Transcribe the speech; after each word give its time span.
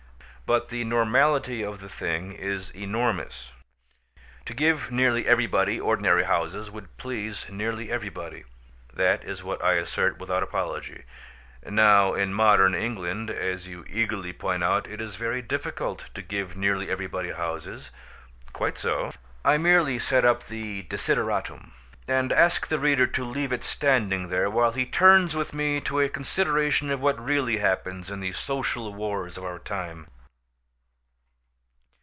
But 0.47 0.67
the 0.67 0.83
normality 0.83 1.63
of 1.63 1.79
the 1.79 1.87
thing 1.87 2.33
is 2.33 2.71
enormous. 2.71 3.53
To 4.43 4.53
give 4.53 4.91
nearly 4.91 5.25
everybody 5.25 5.79
ordinary 5.79 6.25
houses 6.25 6.69
would 6.69 6.97
please 6.97 7.45
nearly 7.49 7.89
everybody; 7.89 8.43
that 8.93 9.23
is 9.23 9.45
what 9.45 9.63
I 9.63 9.75
assert 9.75 10.17
without 10.19 10.43
apology. 10.43 11.05
Now 11.65 12.13
in 12.15 12.33
modern 12.33 12.75
England 12.75 13.29
(as 13.29 13.69
you 13.69 13.85
eagerly 13.89 14.33
point 14.33 14.61
out) 14.61 14.87
it 14.89 14.99
is 14.99 15.15
very 15.15 15.41
difficult 15.41 16.07
to 16.15 16.21
give 16.21 16.57
nearly 16.57 16.89
everybody 16.89 17.31
houses. 17.31 17.89
Quite 18.51 18.77
so; 18.77 19.13
I 19.45 19.57
merely 19.57 19.99
set 19.99 20.25
up 20.25 20.43
the 20.47 20.81
desideratum; 20.83 21.71
and 22.09 22.33
ask 22.33 22.67
the 22.67 22.77
reader 22.77 23.07
to 23.07 23.23
leave 23.23 23.53
it 23.53 23.63
standing 23.63 24.27
there 24.27 24.49
while 24.49 24.73
he 24.73 24.85
turns 24.85 25.33
with 25.33 25.53
me 25.53 25.79
to 25.81 26.01
a 26.01 26.09
consideration 26.09 26.89
of 26.91 26.99
what 26.99 27.23
really 27.23 27.59
happens 27.59 28.11
in 28.11 28.19
the 28.19 28.33
social 28.33 28.93
wars 28.93 29.37
of 29.37 29.45
our 29.45 29.57
time. 29.59 30.07